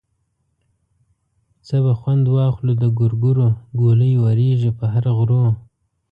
[1.67, 3.47] څه به خوند واخلو د ګورګورو
[3.79, 5.43] ګولۍ ورېږي په هر غرو.